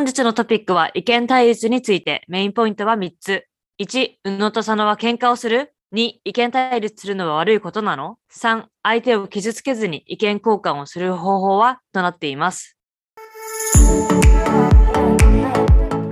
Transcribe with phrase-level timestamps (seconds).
[0.00, 3.44] 本日のトピックは意見対立について、メインポイントは3つ。
[3.78, 12.78] 1、宇野と佐野は喧嘩をする ?2、意見対立するのは悪いことなの ?3、相手を傷つけずに意見交換をする方法はとなっています。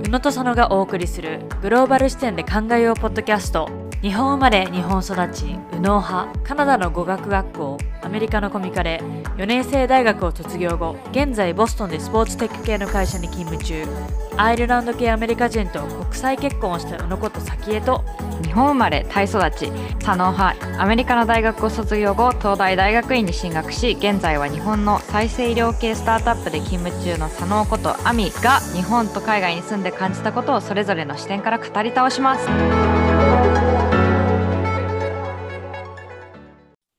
[0.05, 3.88] 宇野と佐野がお送りするグローバル視点で考えようポッドキャスト。
[4.01, 9.01] 日本生まれ、日本育ち、右脳派、カナダの語学学校、アメリカのコミカレ、
[9.35, 13.85] 4年生大学を卒業後、現在ボストンでスポーツテック系の会社に勤務中、
[14.37, 18.05] アイルランド系アメリカ人と国際結婚をした宇野こと早紀江と、
[18.41, 19.69] 日本生まれタイ育ち
[19.99, 32.98] 左脳派アメリカの大学を卒業後東大大学院に進学し現在は日本の再生医療系スタートアップで勤務中の左脳ことアミが日本と海外に住んで感じたことをそれぞれの視点から語り倒します。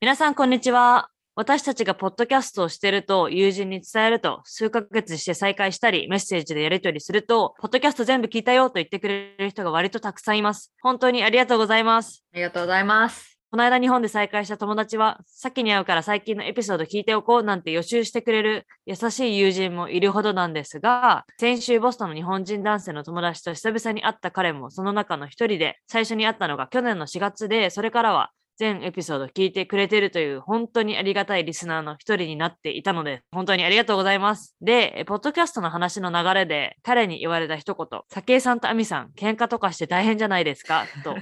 [0.02, 1.10] 皆さんこんにちは。
[1.34, 10.73] 私たちがポッドキャストをしてると友人に伝えると数ヶ月して再開したりメッセージでやり取りするとポッドキャスト全部聞いたよと言ってくれる人が割とたくさんいます。
[10.80, 12.24] 本当にありがとうございます。
[12.32, 34.54] ありがとうございますこの間日本で再会した友達は先に会うから最近のエピソード聞いておこうなんて予習してくれる優しい友人もいるほどなんですが先週ボストンの日本人男性の友達と久々に会った彼もその中の一人で最初に会ったのが去年の4月でそれからは全エピソード聞いてくれてるという本当にありがたいリスナーの一人になっていたので本当にありがとうございます。
[34.60, 40.84] で、ポッドキャストの話の流れで彼に言われた一言、酒井さんと亜美さん喧嘩とかして大変じゃないですか？
[41.04, 41.16] と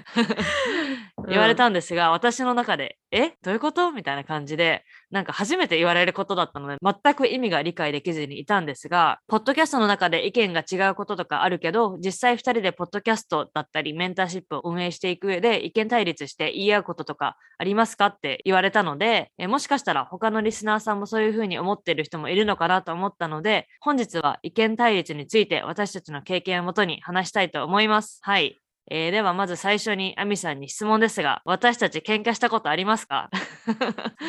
[1.28, 3.30] 言われたんですが、私の中で、え？
[3.42, 3.92] どういうこと？
[3.92, 28.18] みたいな感じで、なんか初めて言われることだったので、全く意味が理解できずにいたんですが、ポッドキャストの中で意見が違うこととかあるけど、実際2人でポッドキャストだったり、メンターシップを運営していく上で意見対立して言い合うこととかありますかって言われたので、えもしかしたら他のリスナーさんもそういうふうに思ってる人もいるのかなと思ったので、本日は意見対立について私たちの経験をもとに話したいと思います。
[28.22, 28.58] はい。
[28.90, 33.30] えーではまず最初にアミさんに質問ですが、私たち喧嘩したことありますか？
[33.66, 33.74] こ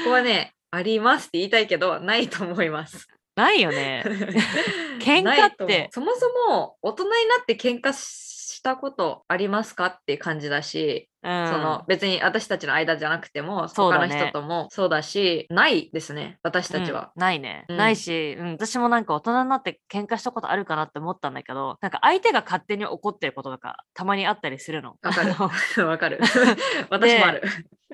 [0.05, 3.07] こはねありますって言いたいけどないと思います。
[3.35, 4.03] ないよね。
[4.99, 5.89] 喧嘩って。
[5.91, 17.11] そもそも大人になって喧嘩したことありますかって感じだしうん、その別に私たちの間じゃなくても他の人ともそうだしないですね私たちは。
[17.15, 17.21] うん。
[17.21, 17.77] ないね、うん。
[17.77, 24.95] ないし、うん、私もなんか大人になって喧嘩したことあるかなって思ったんだけどなんか相手が勝手に怒ってることとかたまにあったりするの。
[25.01, 25.33] わかる。
[25.85, 26.19] わかる。
[26.89, 27.43] 私もある。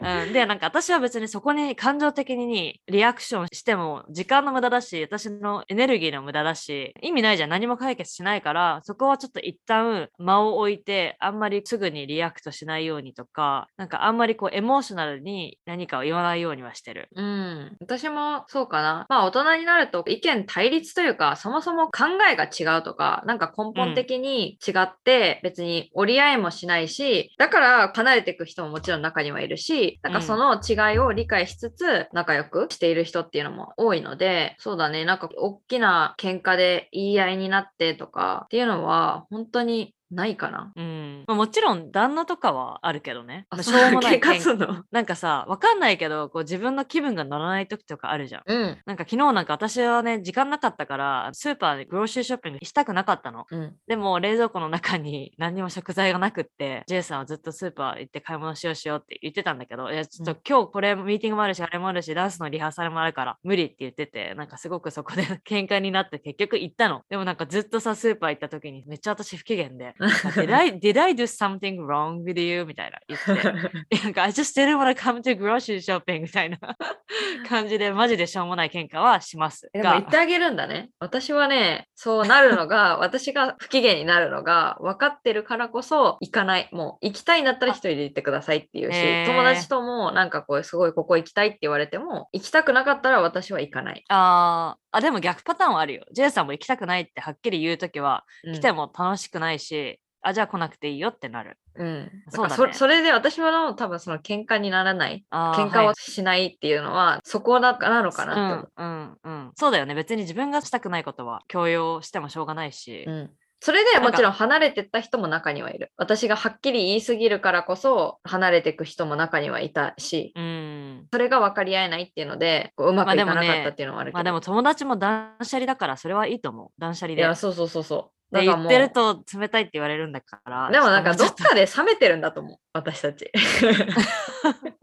[0.01, 7.49] うん、でなんか私は別にそこに感情的にリアクションしても時間の無駄だし私のエネルギーの無駄だし意味ないじゃん。
[7.49, 17.09] 何も解決しないからそこはちょっと一旦間を置いてあんまりすぐに react しないようにとかなんかあんまりこうエモーショナルに何かを言わないようにはしてる。
[17.15, 19.05] うん、私もそうかな。
[19.09, 40.71] まあ大人になると意見対立というか、そもそも考えが違うとか、なんか根本的に違って別に折り合いもしないし、だから離れていく人ももちろん中にはいるし、なんかその違いを理解しつつ仲良くしている人っていうのも多いので、そうだね、なんか大きな喧嘩で言い合いになってとかっていうのは本当にないかな。
[40.75, 43.45] うんまあ、もちろん旦那とかはあるけどね。
[43.49, 44.83] まあしそうょうもない喧の？
[44.91, 48.43] なんかさ、わかんないけど、こう自分の気分が乗らない時とかあるじゃん。
[48.45, 48.77] うん。
[48.85, 53.45] なんか昨日なんか私はね、時間なかったから、スーパーでグローシーショッピングしたくなかったの。
[53.49, 53.75] うん。
[53.87, 67.01] でも冷蔵庫の中に 何にも食材がなくって、ジェイさんはずっとスーパー行って買い物しようしようって言ってたんだけど、いやちょっとうん今日これミーティングもあるし、あれもあるし、ダンスのリハーサルもあるから無理って言ってて、なんかすごくそこで 喧嘩になって結局行ったの。
[67.09, 72.65] でもなんかずっとさ、スーパー行った時にめっちゃ私不機嫌で、did, I, did I do something wrong with you?
[72.65, 73.95] みたいな言って。
[74.03, 76.57] なんか、I just didn't want to come to grocery shopping みたいな
[77.47, 80.89] 感じで、マジでしょうもない喧嘩はしますでも言ってあげるんだね。
[80.99, 86.69] 私はね、そうなるのが、 私が不機嫌になるのが分かってるからこそ行かない。
[86.71, 94.03] もう行きたいんだったら一人で行ってくださいっていうし、へー友達ともなんかこうすごいここ行きたいって言われても、行きたくなかったら私は行かない。
[94.09, 96.05] あーあ、でも逆パターンはあるよ。
[96.13, 101.57] ジェイさんも行きたくないってはっきり言うときは、うん来ても楽しくないし、あ、じゃあ来なくていいよってなる。
[101.75, 102.11] うん。
[102.29, 105.25] そうそそれで私はの多分その喧嘩にならない。
[105.31, 108.71] 喧嘩をしないっていうのは、そこななのかなって思う。
[108.77, 109.51] うんうんうん。
[109.55, 109.93] そうだよね。
[109.93, 113.03] 別に自分がしたくないことは強要してもしょうがないし。
[113.05, 113.31] うん
[113.61, 115.91] それでもちろん離れてった人も中にはいる。
[115.97, 120.74] 私がはっきり言い過ぎるからこそ離れていく人も中にはいたし、うん。
[121.11, 124.15] それが分かり合えないっていうので、こううまくいかなかったっていうのはあるけど。
[124.15, 126.69] まあでも友達も断捨離だからそれはいいと思う。
[126.79, 127.21] 断捨離で。
[127.21, 128.35] いや、そうそうそうそう。
[128.35, 130.69] でだから言ってると冷たいって言われるんだから。
[130.71, 133.31] でもなんかどっかで冷めてるんだと思う、私たち。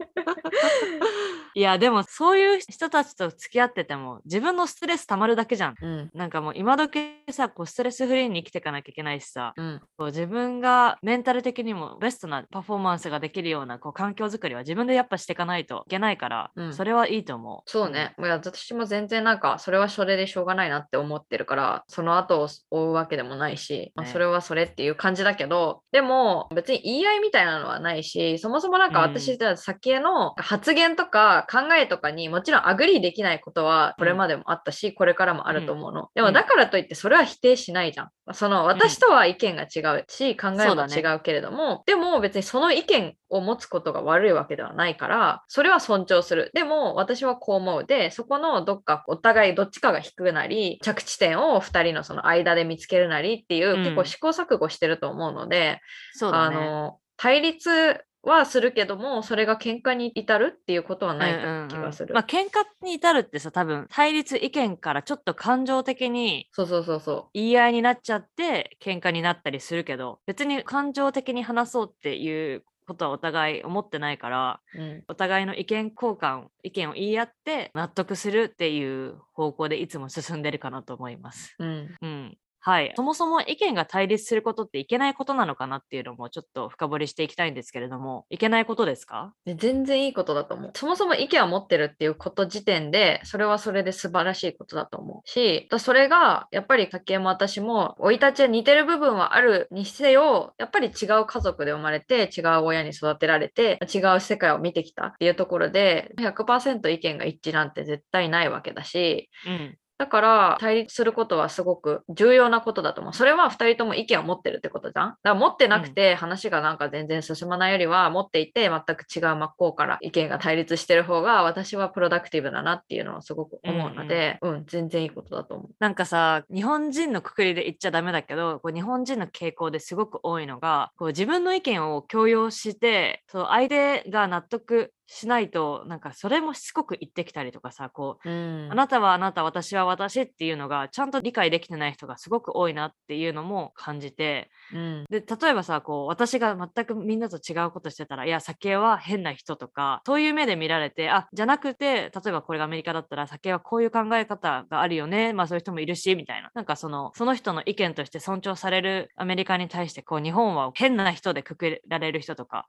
[1.55, 5.75] いやでもそういう人たちと付き合ってても自分のストレス溜まるだけじゃん。
[5.81, 6.09] うん。
[6.13, 6.99] なんかもう今時
[7.31, 9.81] さこうストレスフリーに生きていかなきゃいけないしさうん。
[9.97, 17.69] こう自分がメンタル的にもベストなパフォーマンスができるようなこう環境づくりは自分でやっぱしていかないといけないから、うんそれはいいと思う。
[17.69, 18.15] そうね。
[18.19, 36.09] いや私も全然なんか、それはそれでしょうがないなって思ってるから、その後を追うわけでもないし、まあ、ねそれはそれっていう感じだけど、でも別に言い合いみたいなのはないし、そもそもなんかうん私じゃあ先への発言とか考えとかにもちろん agree できないことはこれまでもあったし、これからもあると思うの。
[36.15, 38.09] でもだからといってそれは否定しないじゃん。
[38.33, 46.51] その私とは意見が違うし、考えも違うけれども、でも別にその意見を持つことが悪いわけではないから、それは尊重する。
[46.53, 47.85] でも私はこう思う。
[47.85, 55.81] で、そこのどっかお互いどっちかが引くなり、着地点を2人のその間で見つけるなりっていう、うん結構試行錯誤してると思うので、
[56.13, 56.55] そうだね。
[56.57, 62.13] あの対立はするけども、それが喧嘩に至るっていうことはないうんうんうん気がする。
[62.13, 74.81] まあ喧嘩に至るってさ多分対立意見からちょっと感情的にそうそうそうそ言い合いになっちゃって喧嘩になったりするけど別に感情的に話そうっていうことはお互い思ってないからう。
[74.81, 75.03] うん。
[75.07, 81.55] お互いの意見交換意見を言い合って納得するっていう方向でいつも進んでるかなと思います。
[81.59, 81.95] うん。
[82.01, 89.33] うんはい、そもそも意見が対立することっていけないことなのかなっていうのもちょっと深掘りしていきたいんですけれどもいけないことですか？
[89.45, 90.71] で全然いいことだと思う。
[90.73, 113.13] そもそも意見を持ってるっていうこと時点で、それはそれで素晴らしいことだと思うし、だそれがやっぱり竹山も私も生い立ちは似てる部分はあるにせよ、やっぱり違う家族で生まれて、違う親に育てられて、違う世界を見てきたっていうところで、100%意見が一致なんて絶対ないわけだし、うんだから対立することはすごく重要なことだと思う。
[113.13, 115.09] それは2人とも意見を持ってるってことじゃん？
[115.11, 125.69] だから持ってなくて話がなんか全然進まないよりは、持っていて全く違う真っ向から意見が対立してる方が私はプロダクティブだなっていうのはすごく思うので、うん、全然いいことだと思う。
[125.79, 138.71] なんかさ日本人のくくりで言っちゃダメだけどこう日本人の傾向ですごく多いのがこう自分の意見を強要してそう相手が納得しないとなんかそれもしつこく言ってきたりとかさこううん。
[138.71, 144.49] あなたはあなた私は私っていうのがちゃんと理解できてない人がすごく多いなっていうのも感じて。
[144.73, 145.05] うん。
[145.09, 156.49] で例えばさこう私が全くみんなと違うことしてたらいや酒は変な人とかそういう目で見られてあじゃなくて例えばこれがアメリカだったら酒はこういう考え方があるよねまあそういう人もいるしみたいな。
[156.53, 162.67] なんかそのその人の意見として尊重されるアメリカに対してこう日本は変な人でくくられる人とか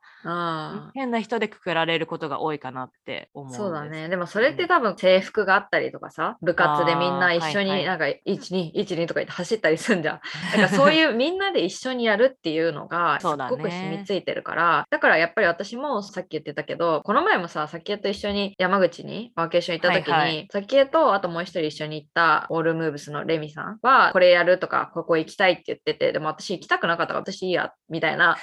[0.94, 4.08] 変な人でくくられることが多いかなって思うそうだね。
[4.08, 10.20] でもそれって多分制服があったりとかさ、部活でみんな一緒になんか1、2、1、2とか言って走ったりすんじゃん。
[10.58, 20.26] なんかそういうみんなで一緒にやるっていうのが すっごく染みついてるから、だからやっぱり私もさっき言ってたけど、この前もさ、さきえと一緒に山口にワーケーション行った時に、はい。
[20.26, 28.36] はいさきえとあともう一人一緒に行ったオールムーブスのレミさんは、これやるとか、ここ行きたいって言ってて、でも私行きたくなかったから私いいや、みたいな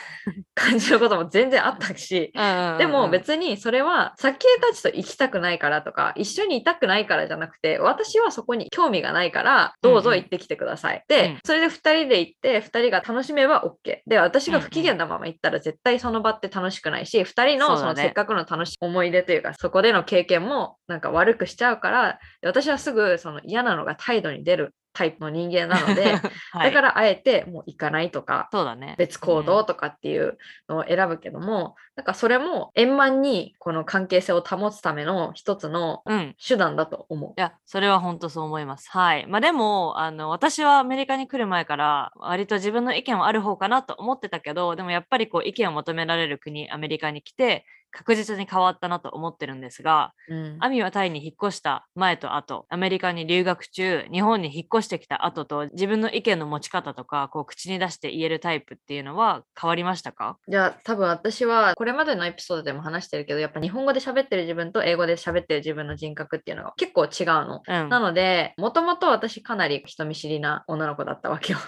[0.56, 2.32] 感じのことも全然あったし、
[2.78, 10.98] でもに別にそれは、サキエたちと行きたくないからとか、一緒にいたくないからじゃなくて、私はそこに興味がないから、どうぞ行ってきてください。
[10.98, 14.00] うんで、それで2人で行って、2人が楽しめば OK。
[14.06, 26.16] で、私が不機嫌なまま行ったら絶対その場って楽しくないし、2人のそのせっかくの楽しい思い出というか、そこでの経験もなんか悪くしちゃうから、で私はすぐその嫌なのが態度に出るタイプの人間なので、
[26.52, 30.38] はい、だからあえてもう行かないとか、そうだね別行動とかっていう
[30.68, 37.32] のを選ぶけども、なんかそれも円満にこの関係性を保つための一つのうん、うん手段だと思う。
[37.32, 38.90] いや、それは本当そう思います。
[38.90, 39.26] はい。
[39.28, 60.38] まあでも、あの、私はアメリカに来る前から、割と自分の意見はある方かなと思ってたけど、でもやっぱりこう、意見を求められる国、アメリカに来て、確実に変わったなと思ってるんですが、うんアミはタイに引っ越した前と後、アメリカに留学中、日本に引っ越してきた後と、自分の意見の持ち方とか、こう、口に出して言えるタイプっていうのは変わりましたか？
[60.48, 67.62] じゃあ多分私はこれまでのエピソードでも話してるけどやっぱ日本語で喋ってる自分と英語で喋ってる自分の人格っていうのが結構違うの。
[67.68, 67.90] うん。
[67.90, 71.60] なのでもともと私かなり人見知りな女の子だったわけよ。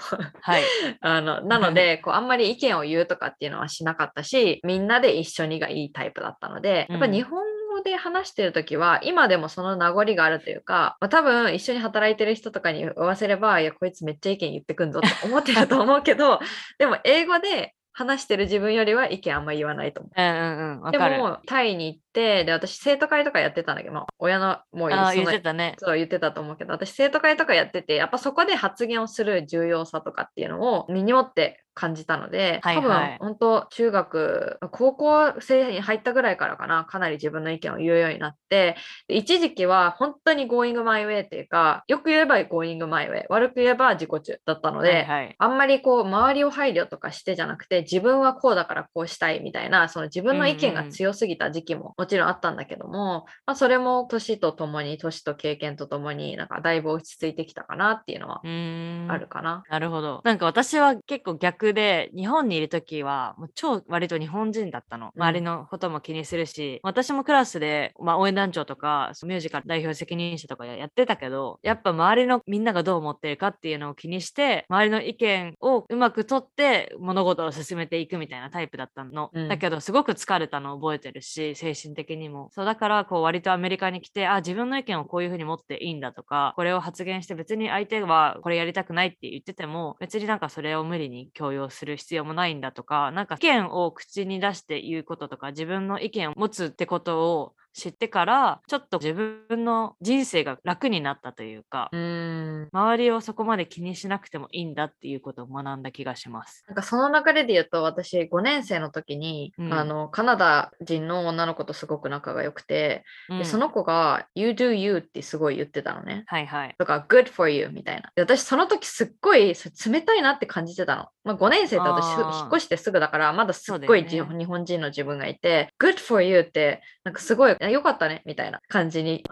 [0.41, 0.63] はい。
[1.01, 7.41] あのなのでこうあんまり意見を言うとかっていうのはしなかったしみんなで一緒にがいいタイプだったのでやっぱうん日本
[7.71, 16.39] 語で話してる時は今でもその名残があるというか、まあ、多分一緒に働いてる人とかに言わせればいやこいつめっちゃ意見言ってくんぞって思ってると思うけど
[16.77, 20.21] でも英語で話してる自分よりは意見あんま言わないと思う。
[20.21, 20.81] うんうんうん。
[20.81, 20.97] わで。
[20.97, 25.75] もタイに行って、で、私生徒会とかやってたんだけど、まあ、親のもう言ってたね。
[25.79, 38.75] そう言ってたと思うけど、私生徒会とかやってて、やっぱそこで発言をする重要さとかっていうのを身に持って感じたので、はいはい多分本当中学、高校生に入ったぐらいからかな、かなり自分の意見を言うようになって、
[39.07, 45.35] で一時期は本当に going my way っていうか、よく言えば going my way、悪く言えば自己中だったので、はいはい。
[45.37, 58.41] あんまりこう周りを配慮とかしてじゃなくて自分はこうだからこうしたいみたいなその自分の意見が強すぎた時期ももちろんあったんだけども、まあ、それも年とともに年と経験とともになんかだいぶ落ち着いてきたかなっていうのは。
[58.43, 59.63] あるかな。
[59.69, 60.21] なるほど。
[60.25, 65.11] なんか私は結構逆で、日本にいる時は、もう超割と日本人だったの。
[65.15, 79.29] うん周りのことも気にするし、私もクラスで、まあ、応援団長とか、ミュージカル代表責任者とかやってたけど、やっぱ周りのみんながどう思ってるかっていうのを気にして、周りの意見をうまく取って物事を進めていくみたいなタイプだったの。
[79.33, 82.49] うんだけど、すごく疲れたのを覚えてるし、精神的にも。
[82.51, 106.63] そうだから、こう割とアメリカに来て、あ、自分の意見をこういうふうに持っていいんだとか、これを発言して別に相手はこれやりたくないって言ってても、別になんかそれを無理に強要する必要もないんだとか、なんか意見を口に出して言うこととか、自分の意見を持つってことを知ってから、ちょっと自分の人生が楽になったというか、うーん周りをそこまで気にしなくてもいいんだっていうことを学んだ気がします。
[106.67, 116.23] なんかその流れで言うと私5年生の時に、うんあのカナダ人の女の子とすごく仲が良くて、うんでその子が「You do you」ってすごい言ってたのね。
[116.27, 116.75] はいはい。
[116.77, 118.11] とか、good for you みたいな。
[118.15, 121.07] で私、その時すっごい冷たいなって感じてたの。
[121.23, 129.17] まあ、5年生って私、引っ越してすぐだから、まだすっごいじ、日本人の自分がいて、good for you って、なんかすごい、あよかったねみたいな感じに。
[129.17, 129.23] で、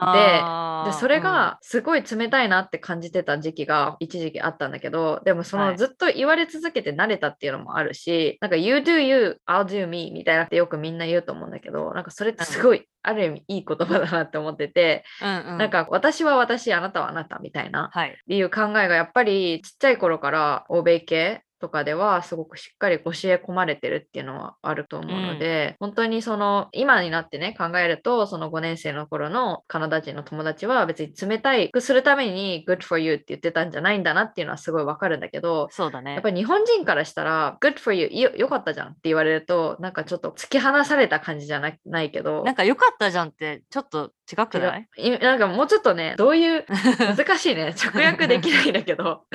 [0.86, 18.10] でそれがすごい冷たいなって感じてた時期が一時期あったんだけどでもそはいのずっと言われ続けて慣れたっていうのもあるし、なんか You do you, I'll do me みたいなってよくみんな言うと思うんだけどなんかそれってすごいある意味いい言葉だなって思ってて、うんうん、なんか私は私あなたはあなたみたいなはい。
[18.10, 36.14] っていう考えがやっぱりちっちゃい頃から欧米系とかではすごくしっかり教え込まれてるっていうのはあると思うので、本当にその今になってね考えるとその5年生の頃のカナダ人の友達は別に冷たいくするために good for you って言ってたんじゃないんだなっていうのはすごいわかるんだけどそうだね。
[36.14, 44.88] やっぱり日本人からしたら good for you よよかったじゃんって言われるとなんかちょっと突き放された感じじゃなないけどなんか良かったじゃんってちょっと違くない？
[44.98, 46.66] いなんかもうちょっとねどういう
[47.18, 49.26] 難しいね直訳できないんだけど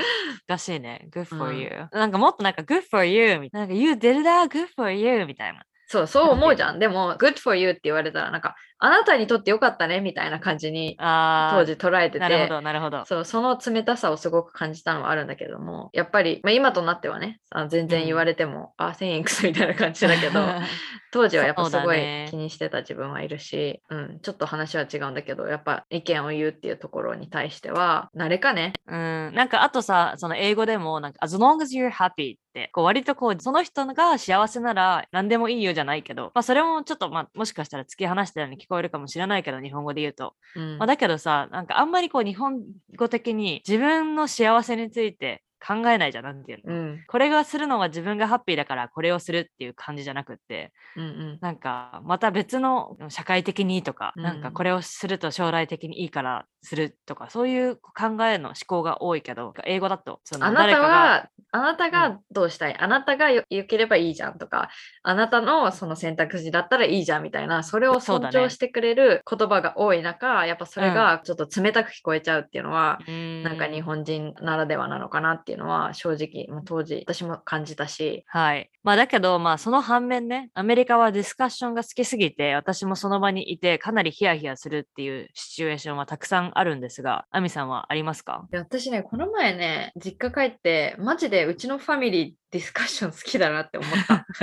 [0.49, 1.09] 難しいね。
[1.11, 3.67] good for うん you、なんかもっとなんか good for you みたいな。
[3.67, 5.63] なんか you did that good for you みたいな。
[5.87, 6.79] そう、そう思うじゃん。
[6.81, 13.05] でも、good for you って言われたら、なんか、あなたにとってよかったねみたいな感じに当時捉えてて、なるほど、なるほど。
[13.07, 20.41] そうその冷たさをすごく感じたのはあるんだけども、やっぱり、まあ、今となってはね、あ全然言われても、あ、1000x みたいな感じだけど、
[21.11, 28.75] 当時はやっぱすごい気にしてた自分はいるし、うん、ちょっと話は違うんだけど、やっぱ意見を言うっていうところに対しては、慣れかね？
[28.87, 32.37] うん、なんかあとさ、その英語でも、なんか as long as you're happy
[32.73, 40.35] こう割とこう、その人が幸せなら何でもいいよじゃないけど、まあそれもちょっとまあもしかしたら突き放したように聞こえるかもしれないけど、日本語で言うと。
[40.55, 42.63] うんまあだけどさ、なんかあんまりこう日本
[42.97, 46.75] 語的に自分の幸せについて考えないじゃん、なんていうの。
[46.75, 47.05] うん。
[47.09, 51.39] これがするのが自分がハッピーだからこれをするっていう感じじゃなくって、うんうん。
[51.41, 64.69] なんかまた別の社会的にとか、うんなんかこれをすると将来的にいいからするとか、そういう考えの思考が多いけど、英語だとそのあなたは、あなたがどうしたい、あなたがよ良ければいいじゃんとか、
[65.03, 72.99] あなたのその選択肢だったらいいじゃんみたいな、それを尊重してくれる言葉が多い中、やっぱそれがちょっと冷たく聞こえちゃうっていうのは、
[73.43, 78.71] ななんか日本人ならではなのかなっていうのは正直、もう当時私も感じたし、はい。
[78.83, 88.47] まあだけど、まあその反面ね、アメリカはディスカッションが好きすぎて、私もその場にいて、かなりヒヤヒヤするっていうシチュエーションはたくさんあるんですが、アミさんはありますか？
[88.51, 94.27] で私ね、この前ね、実家帰って、マジでうちのファミリーディスカッション好きだなって思った。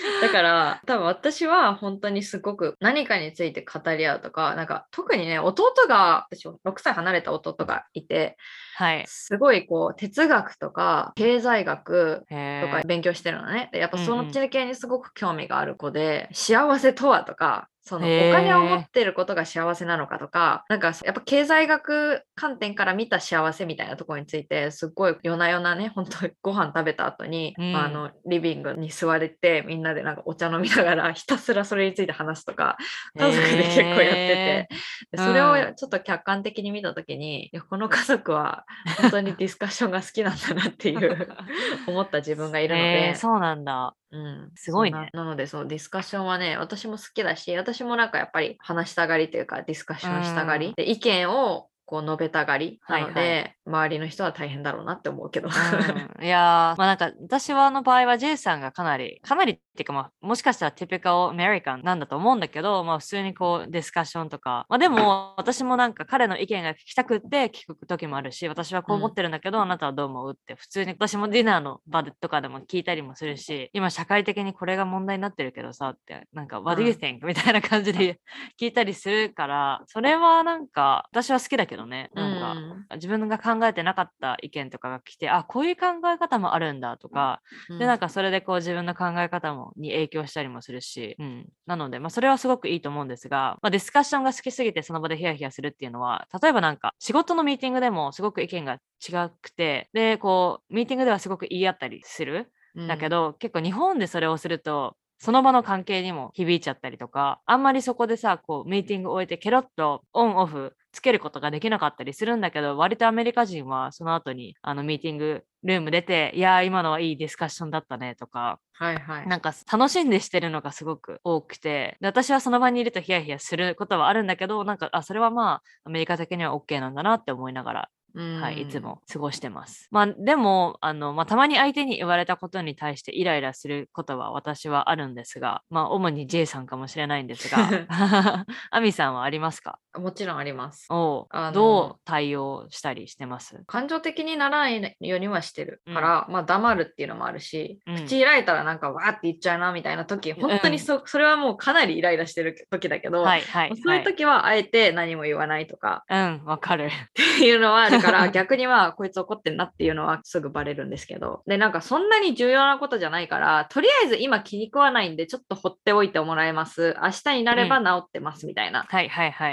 [0.22, 8.36] だから、多分私は本当にすごく何かについて語り合うとか、なんか特にね、弟が、私6歳離れた弟がいて、
[8.76, 9.04] はい。
[9.06, 13.68] すごいこう哲学とか経済学とか勉強してるのね。
[13.72, 32.76] でやっぱそうんうんの地系にすごく興味がある子で、幸せとはとか、そのお金を持ってることが幸せなのかとか、なんかやっぱ経済学観点から見た幸せみたいなところについて、すっごい夜な夜なね、本当に5ご飯食べた後に、うんあのリビングに座れてみんなでなんかお茶飲みながらひたすらそれについて話すとか
[33.18, 34.68] 家族で結構やってて、
[35.12, 35.70] でそれうん。
[35.70, 38.64] をちょっと客観的に見た時に、いやこの家族は
[39.00, 41.28] 本当にディスカッションが好きなんだなっていう
[41.88, 43.94] 思った自分がいるので、えーそうなんだ。
[44.12, 50.74] うん、すごいねななのでそうディスカッションはね私も好きだし私もなんかやっぱり話したがりというかディスカッションしたがり、うん。
[50.74, 53.42] で意見をこう述べたがりなので、はい。
[53.66, 55.48] は周りの人は大変だろうなって思うけど。
[55.48, 56.24] うん。
[56.24, 64.66] いやーまあなんか私はの場合は J さんがかなりかなりっていうかまあもしかしたらティピカルアメリカンなんだと思うんだけどまあ普通にこうディスカッションとか。
[64.68, 78.20] まあでも私もなんか彼の意見が聞きたくって聞く時もあるし私はこう思ってるんだけど、あなたはどう思うって普通に私もディナーの場でとかでも聞いたりもするし今社会的にこれが問題になってるけどさってなんか What do you think?、みたいな感じで
[78.60, 87.40] 聞いたりするからそれはなんか私は好きだけどねなんか、うん自分が考えてなかった意見とかが来てあこういう考え方もあるんだとか、
[87.78, 102.50] でなんかそれでこう自分の考え方もに影響したりもするし、うん、なので、まあ、それはすごくいいと思うんですが、まあ、ディスカッションが好きすぎてその場でヒヤヒヤするっていうのは例えばなんか仕事のミーティングでもすごく意見が違くてでこうミーティングではすごく言い合ったりする。
[102.74, 102.86] うん。
[102.86, 119.28] だけど、結構日本でそれをするとその場の関係にも響いちゃったりとかあんまりそこでさこうミーティングを終えてケロッとオンオフつけることができなかったりするんだけど割とアメリカ人はその後にあのミーティングルーム出ていやー今のはいいディスカッションだったねとかはいはい。
[119.28, 129.88] なんか楽しんでしてるのがすごく多くてで私はその場にいるとヒヤヒヤすることはあるんだけどなんかあそれはまあアメリカ的には OK なんだなって思いながらはい、いつも過ごしてます。
[129.90, 137.86] まあでもあの、まあ、たまに相手に言われたことに対してイライラすることは私はあるんですが、まあ主に J さんかもしれないんですが、
[138.70, 139.78] アミさんはありますか？
[139.94, 140.02] うん。
[140.02, 140.86] もちろんあります。
[140.90, 143.62] おどう対応したりしてます？
[143.66, 156.22] 感情的にならないようにはしてるから、まあ黙るっていうのもあるし、うん口開いたらなんかわーって言っちゃうなみたいな時、本当にそ,、それはもうかなりイライラしてる時だけど、はいはい、そういう時はあえて何も言わないとかはい。
[156.22, 156.86] うん、わかる。
[156.86, 161.42] っていうのはあるから 逆にはこいつ怒ってんなっていうのはすぐバレるんですけど。
[161.46, 166.96] でなんかそんなに重要なことじゃないからとりあえず今気に食わないんでちょっと放っておいてもらえます。
[167.02, 168.84] 明日になれば治ってますみたいな。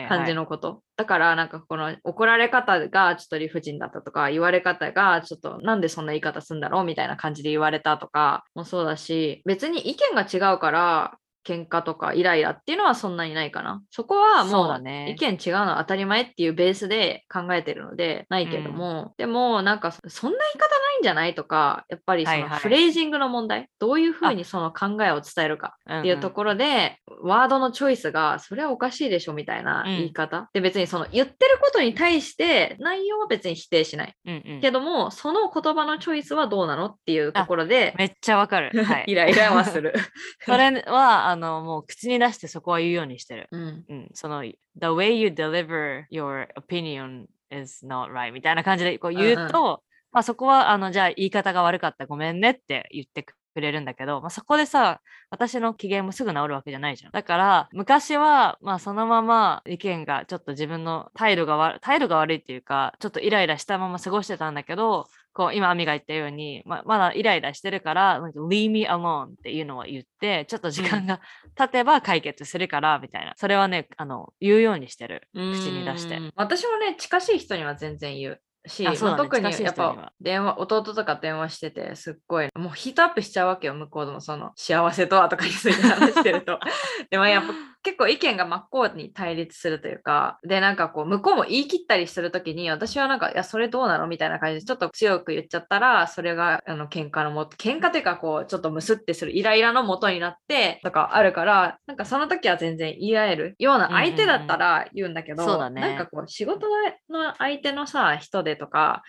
[0.07, 13.81] 感じのこと、だからなんかこの怒られ方がちょっと理不尽だったとか言われ方がちょっとなんでそんな言い方するんだろうみたいな感じで言われたとかもそうだし別に意見が違うから喧嘩とかイライラっていうのはそんなにないかな。
[13.89, 22.49] そこはもう意見違うのは当たり前っていうベースで考えてるのでないけれども、でもなんかそんな言い方ないんじゃないとかやっぱりそはいはい。
[22.49, 34.15] のフレージングの問題、どういうふうにその考えを伝えるかっっていうところで、ワードのチョイスがそれはおかしいでしょみたいな言い方、で別にその言ってることに対して内容は別に否定しない。
[34.25, 34.61] ろ、うんうん。
[34.61, 38.83] けどもその言葉のチョイスはどうなのっていうところでめっちゃわかる。
[38.83, 39.93] はい、 イライラはする。
[40.45, 43.47] それはあのもう口に出してそこは言うようにしてる。
[43.51, 43.85] うん。
[43.87, 57.11] うん、その The way you deliver your opinion is not right みたいな感じでこう言うと、うんまあ、そこはあのじゃあ言い方が悪かったごめんねって言ってくれるんだけど、まあ、そこでさ私の機嫌もすぐ治るわけじゃないじゃん。
[57.11, 71.21] だから昔はまあそのまま意見がちょっと自分の態度が悪態度が悪いっていうかちょっとイライラしたまま過ごしてたんだけどこう今、アミが言ったように、ままだイライラしてるから、なんか leave me alone っていうのを言って、ちょっと時間が
[71.53, 73.33] 経てば解決するから、みたいな。
[73.37, 75.27] それはね、あの、言うようにしてる。
[75.35, 76.21] 口に出してう。
[76.21, 86.59] ん私もね近しい人には全然言うし、あそうだねまあ特にやっぱ電話弟とか電話しててすっごいもうヒートアップしちゃうわけよ向こうでもその幸せとはとかについて話してると
[87.09, 87.53] でもやっぱ
[87.87, 94.07] 結構意見が真っ向に対立するというかでなんかこう向こうも言い切ったりするときに私はなんかいやそれどうなの？
[94.07, 105.79] みたいな感じでちょっと強く言っちゃったらそれがあの喧嘩のもと喧嘩というかこうちょっとムスってするイライラのもとになってとかあるからなんかその時は全然言い合えるような相手だったら言うんだけど、そうだね。
[105.79, 106.67] なんかこう仕事
[107.09, 109.01] の相手のさ人でとか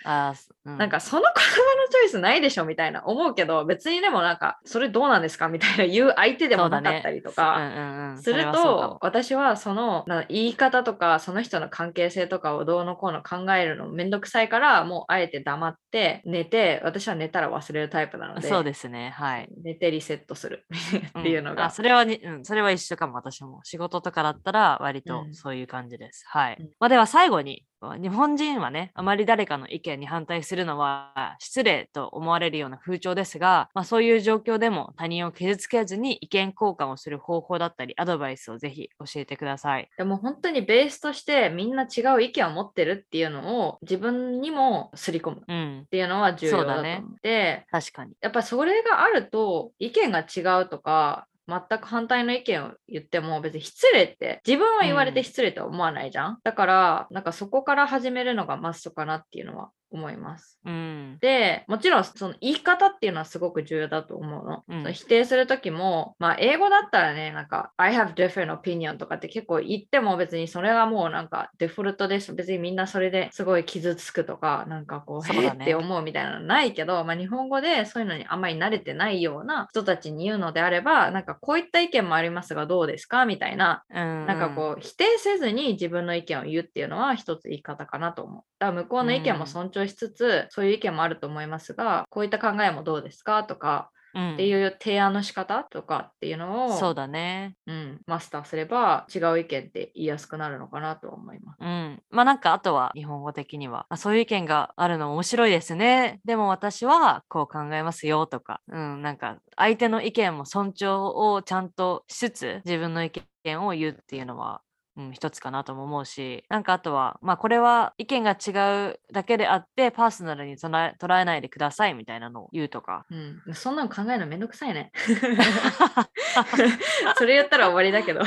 [0.64, 1.40] うなんかその言葉
[1.82, 2.64] のチョイスないでしょ？
[2.64, 5.48] みたいな思うけど別にでもなんかそれどうなんですか？
[5.48, 7.56] みたいな言う相手でもなかったりとか。
[7.56, 19.11] うんうんうん、するとも私はそのな言い方とかその人の関係性とかをどうのこうの考えるのめんどくさいからもうあえて黙って寝て私は寝たら忘れるタイプなのでそうですね。
[19.11, 19.48] はい。
[19.62, 20.66] 寝てリセットする
[21.18, 23.61] っていうのが、んあそれはに、うん、それは一緒かも、私も。
[23.64, 26.24] 仕事とかだったら割とうんそういう感じです。
[26.28, 26.57] はい。
[26.59, 39.88] うんまあ、では最後に、日本人はね、あまり誰かの意見に反対するのは失礼と思われるような風潮ですが、まあ、そういう状況でも他人を傷つけずに意見交換をする方法だったり、アドバイスをぜひ教えてください。
[39.96, 45.88] でも本当にベースとしてみんな違う意見を持ってるっていうのを自分にもすり込むうんっ。
[45.88, 48.12] ていうのは重要だと思そうだって、確かに。
[48.20, 60.59] やっぱそれがあると意見が違うとか全く反対の意見を言っても別に失礼って自分は言われて失礼とは思わないじゃん、だからなんかそこから始めるのがマストかなっていうのは思います。
[60.64, 61.18] うん。
[61.20, 64.62] でもちろんその言い方っていうのはすごく重要だと思うの。
[64.68, 83.24] うんその否定する時も、まあ、英語だったらねなんか I have different opinion とかって結構言っても別にそれがもうなんかデフォルトです別にみんなそれですごい傷つくとかなんかこうそうだねって思うみたいなのないけど、まあ、日本語でそういうのにあんまり慣れてないような人たちに言うのであればなんかこういった意見もありますがどうですか？
[83.27, 84.27] みたいなうん。
[84.27, 88.42] なんかこう否定せずに自分の意見を言うっていうのは一つ言い方かなと思う。
[88.59, 97.56] だから向こうの意見も尊重しつつ、そういう意見もあると思いますが、こういった考えもどうですかとか、うん、っていう提案の仕方とかっていうのを、そうだね。
[97.66, 101.58] うん、マスターすれば違う意見って言いやすくなるのかなとは思います。
[101.60, 102.02] うん。
[102.10, 106.20] まあなんかあとは日本語的には、あそういう意見があるの面白いですね。
[106.24, 113.12] でも私はこう考えますよとか、うん、なんか相手の意見も尊重をちゃんとしつつ自分の意
[113.44, 114.62] 見を言うっていうのは、
[114.98, 118.50] うん、一つかなとも思うし、なんかあとは、まあこれは意見が違
[118.90, 123.06] うだけであってパーソナルに捉え捉えないでくださいみたいなのを言うとか。
[123.08, 123.16] う
[123.50, 124.90] ん、そんなの考えるのめんどくさいね。
[127.16, 128.22] それ言ったら終わりだけど。
[128.22, 128.24] い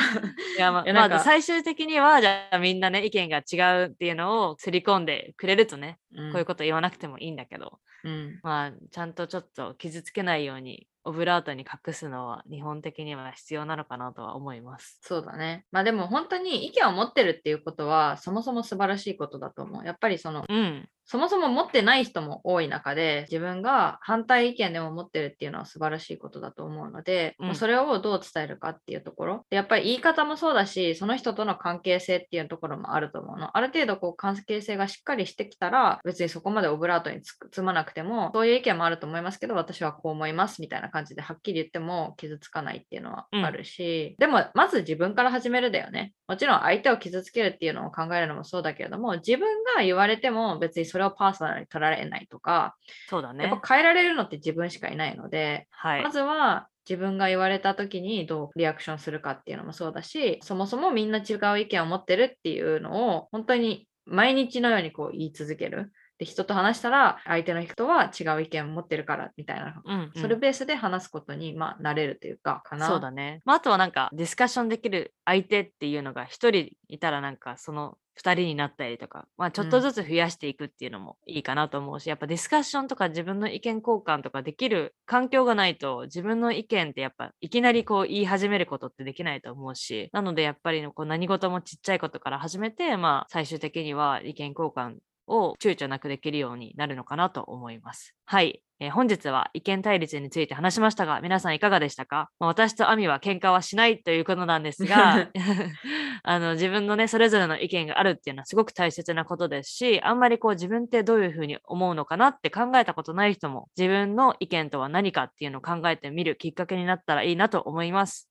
[0.57, 14.99] やままあ最終的にはじゃあみんなね意見が違うっていうのをすり込んでくれるとね、うんこういうこと言わなくてもいいんだけど、うんまあちゃんとちょっと傷つけないようにオブラートに隠すのは日本的には必要なのかなとは思います。
[15.01, 15.65] そうだね。
[15.71, 19.85] まあでも本当に意見を持ってるっていうことはそもそも素晴らしいことだと思う。
[19.85, 27.45] やっぱりそのうん、そもそも持ってない人も多い中で自分が反対意見でも持ってるっていうのは素晴らしいことだと思うので、うん。
[27.47, 29.45] まあそれをどう伝えるかっていうところ。
[29.50, 33.58] でやっぱり言い方もそうだしその人との関係性っていうところもあると思うの。
[33.58, 46.13] ある程度こう関係性がしっかりしてきたら別にそこまでオブラートにつ積まなくてもそういう意見もあると思いますけど私はこう思いますみたいな感じではっきり言っても傷つかないっていうのはあるし、でもまず自分から始めるだよね。
[46.30, 52.75] もちろん相手を傷つけるっていうのを考えるのもそうだけれども自分が言われても別にそれをパーソナルに取られないとか、
[53.09, 53.49] そうだやっね。
[53.61, 56.09] ぱ変えられるのって自分しかいないので、はいま。
[56.09, 65.91] ずは自分が言われた時にどうリアクションするかっていうのもそうだしそもそもみんな違う意見を持ってるっていうのを本当に毎日のようにこう言い続ける。
[66.17, 72.87] で人と話したら相手の人は違う意見を持ってるからみたいな、うん、うんそれベースで話すことにまあ慣れるというかかな。
[72.87, 73.41] そうだね。
[73.43, 94.97] まあ、あとはなんかディスカッションできる相手っていうのが一人いたらなんかその二人になったりとか、まあ、ちょっとずつ増やしていくっていうのもいいかなと思うし、やっぱディスカッションとか自分の意見交換とかできる環境がないと自分の意見ってやっぱいきなりこう言い始めることってできないと思うしなのでやっぱりこう何事もちっちゃいことから始めて、まあ、最終的には意見交換
[95.28, 98.15] を躊躇なくできるようになるのかなと思います。
[98.26, 98.62] はい。
[98.82, 105.30] えー本日は意見対立について話しましたが、皆さんいかがでしたか、まあ私とアミは喧嘩はしないということなんですが、
[106.24, 118.31] あの自分のね、それぞれの意見があるっていうのはすごく大切なことですし、あんまりこう自分ってどういうふうに思うのかなって考えたことない人も、自分の意見とは何かっていうのを考えてみるきっかけになったらいいなと思います。